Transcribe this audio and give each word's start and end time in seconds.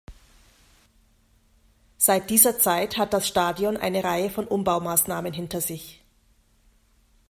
Seit 1.99 2.31
dieser 2.31 2.57
Zeit 2.57 2.97
hat 2.97 3.13
das 3.13 3.27
Stadion 3.27 3.77
eine 3.77 4.03
Reihe 4.03 4.31
von 4.31 4.47
Umbaumaßnahmen 4.47 5.31
hinter 5.31 5.61
sich. 5.61 6.03